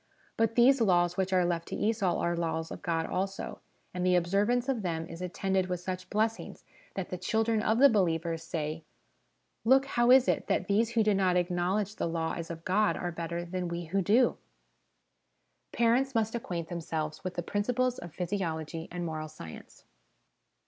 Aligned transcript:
But 0.35 0.55
these 0.55 0.81
laws 0.81 1.15
which 1.15 1.31
are 1.31 1.45
left 1.45 1.67
to 1.67 1.75
Esau 1.75 2.17
are 2.17 2.35
laws 2.35 2.71
of 2.71 2.81
God 2.81 3.05
also, 3.05 3.61
and 3.93 4.03
the 4.03 4.15
observance 4.15 4.67
of 4.67 4.81
them 4.81 5.05
is 5.05 5.21
attended 5.21 5.67
with 5.67 5.79
such 5.79 6.09
blessings, 6.09 6.65
that 6.95 7.09
the 7.11 7.19
children 7.19 7.61
of 7.61 7.77
the 7.77 7.87
believers 7.87 8.41
say," 8.41 8.83
Look, 9.63 9.85
how 9.85 10.09
is 10.09 10.27
it 10.27 10.47
that 10.47 10.67
these 10.67 10.89
who 10.93 11.03
do 11.03 11.13
not 11.13 11.37
acknowledge 11.37 11.97
the 11.97 12.07
Law 12.07 12.33
as 12.35 12.49
of 12.49 12.65
God 12.65 12.97
are 12.97 13.11
better 13.11 13.45
than 13.45 13.67
we 13.67 13.83
who 13.85 14.01
do?" 14.01 14.37
Parents 15.71 16.15
must 16.15 16.33
acquaint 16.33 16.69
themselves 16.69 17.23
with 17.23 17.35
the 17.35 17.43
Principles 17.43 17.99
of 17.99 18.11
Physiology 18.11 18.87
and 18.89 19.05
Moral 19.05 19.27
Science. 19.27 19.85